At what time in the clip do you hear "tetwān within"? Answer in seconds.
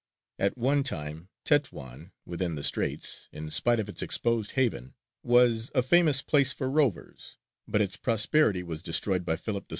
1.45-2.55